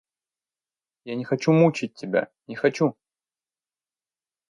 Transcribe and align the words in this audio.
Я 1.03 1.13
не 1.15 1.23
хочу 1.23 1.51
мучать 1.53 1.93
тебя, 1.93 2.31
не 2.47 2.55
хочу! 2.55 2.97